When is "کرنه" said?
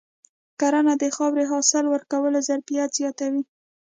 0.59-0.93